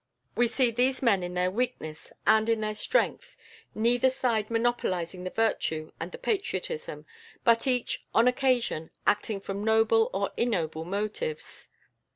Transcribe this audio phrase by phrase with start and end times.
[0.35, 3.37] We see these men in their weakness and in their strength,
[3.75, 7.05] neither side monopolising the virtue and the patriotism,
[7.43, 11.69] but each, on occasion, acting from noble or ignoble motives.